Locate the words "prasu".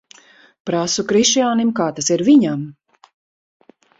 0.69-1.03